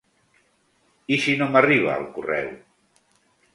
I 1.17 1.19
si 1.27 1.35
no 1.43 1.49
m’arriba 1.55 1.93
el 1.99 2.09
correu? 2.19 2.51